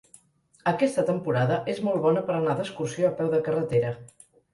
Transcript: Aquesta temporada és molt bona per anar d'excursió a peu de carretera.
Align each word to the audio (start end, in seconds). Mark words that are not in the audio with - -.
Aquesta 0.69 1.03
temporada 1.09 1.59
és 1.73 1.81
molt 1.87 2.01
bona 2.05 2.23
per 2.29 2.37
anar 2.37 2.55
d'excursió 2.61 3.11
a 3.11 3.13
peu 3.21 3.31
de 3.35 3.43
carretera. 3.49 3.93